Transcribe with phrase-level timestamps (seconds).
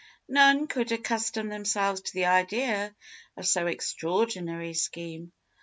[0.29, 2.95] None could accustom themselves to the idea
[3.37, 5.31] of so extraordinary a scheme.